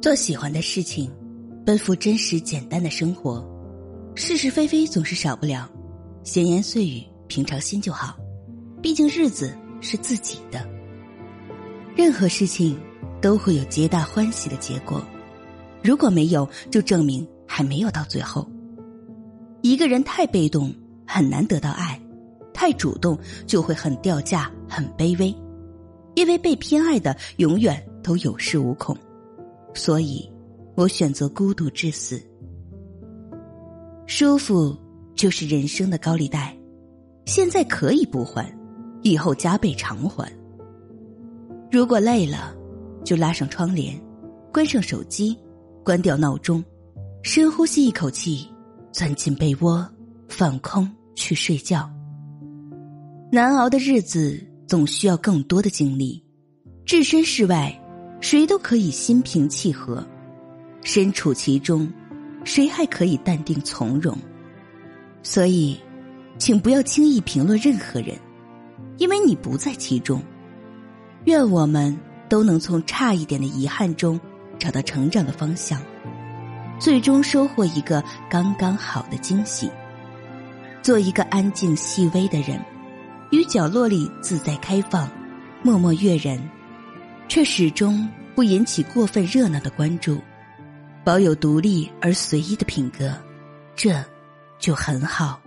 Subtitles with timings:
[0.00, 1.10] 做喜欢的事情，
[1.66, 3.44] 奔赴真实简单的生活，
[4.14, 5.68] 是是非非总是少不了，
[6.22, 8.16] 闲言碎语平常心就好。
[8.80, 10.64] 毕竟日子是自己的，
[11.96, 12.78] 任何事情
[13.20, 15.04] 都会有皆大欢喜的结果。
[15.82, 18.48] 如果没有，就证明还没有到最后。
[19.62, 20.72] 一个人太被动，
[21.08, 22.00] 很难得到爱；
[22.54, 23.18] 太主动，
[23.48, 25.34] 就会很掉价、很卑微。
[26.14, 28.96] 因为被偏爱的永远都有恃无恐。
[29.78, 30.28] 所以，
[30.74, 32.20] 我选择孤独至死。
[34.06, 34.76] 舒服
[35.14, 36.56] 就是人生的高利贷，
[37.26, 38.52] 现在可以不还，
[39.02, 40.28] 以后加倍偿还。
[41.70, 42.56] 如果累了，
[43.04, 43.96] 就拉上窗帘，
[44.52, 45.38] 关上手机，
[45.84, 46.62] 关掉闹钟，
[47.22, 48.48] 深呼吸一口气，
[48.90, 49.88] 钻进被窝，
[50.28, 51.88] 放空去睡觉。
[53.30, 56.24] 难熬的日子总需要更多的精力，
[56.84, 57.72] 置身事外。
[58.20, 60.04] 谁都可以心平气和，
[60.82, 61.90] 身处其中，
[62.44, 64.16] 谁还可以淡定从容？
[65.22, 65.78] 所以，
[66.38, 68.16] 请不要轻易评论任何人，
[68.96, 70.22] 因为你不在其中。
[71.24, 71.96] 愿我们
[72.28, 74.18] 都能从差一点的遗憾中
[74.58, 75.80] 找到成长的方向，
[76.78, 79.70] 最终收获一个刚刚好的惊喜。
[80.82, 82.58] 做一个安静细微的人，
[83.30, 85.08] 于角落里自在开放，
[85.62, 86.40] 默默悦人。
[87.28, 90.20] 却始终不引起过分热闹的关注，
[91.04, 93.12] 保有独立而随意的品格，
[93.76, 94.02] 这
[94.58, 95.40] 就很好。